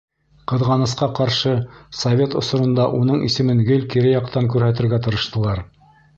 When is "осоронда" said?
2.41-2.87